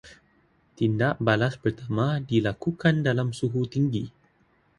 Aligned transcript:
Tindak 0.75 1.15
balas 1.27 1.53
pertama 1.63 2.07
dilakukan 2.29 2.95
dalam 3.07 3.27
suhu 3.39 3.61
tinggi 3.73 4.05